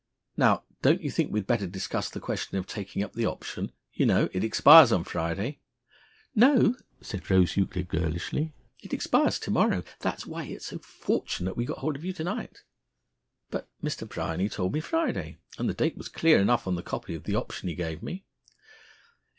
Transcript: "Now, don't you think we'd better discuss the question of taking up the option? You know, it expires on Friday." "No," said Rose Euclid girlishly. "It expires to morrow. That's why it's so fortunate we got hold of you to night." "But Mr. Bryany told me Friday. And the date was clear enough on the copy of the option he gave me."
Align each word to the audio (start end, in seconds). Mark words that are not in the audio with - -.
"Now, 0.35 0.63
don't 0.81 1.03
you 1.03 1.11
think 1.11 1.31
we'd 1.31 1.45
better 1.45 1.67
discuss 1.67 2.09
the 2.09 2.19
question 2.19 2.57
of 2.57 2.65
taking 2.65 3.03
up 3.03 3.13
the 3.13 3.27
option? 3.27 3.71
You 3.93 4.07
know, 4.07 4.29
it 4.33 4.43
expires 4.43 4.91
on 4.91 5.03
Friday." 5.03 5.59
"No," 6.33 6.75
said 7.01 7.29
Rose 7.29 7.55
Euclid 7.55 7.87
girlishly. 7.87 8.51
"It 8.79 8.95
expires 8.95 9.37
to 9.41 9.51
morrow. 9.51 9.83
That's 9.99 10.25
why 10.25 10.45
it's 10.45 10.65
so 10.65 10.79
fortunate 10.79 11.55
we 11.55 11.65
got 11.65 11.77
hold 11.77 11.97
of 11.97 12.03
you 12.03 12.13
to 12.13 12.23
night." 12.23 12.63
"But 13.51 13.69
Mr. 13.83 14.09
Bryany 14.09 14.49
told 14.49 14.73
me 14.73 14.79
Friday. 14.79 15.37
And 15.59 15.69
the 15.69 15.75
date 15.75 15.95
was 15.97 16.09
clear 16.09 16.39
enough 16.39 16.65
on 16.65 16.73
the 16.73 16.81
copy 16.81 17.13
of 17.13 17.25
the 17.25 17.35
option 17.35 17.69
he 17.69 17.75
gave 17.75 18.01
me." 18.01 18.25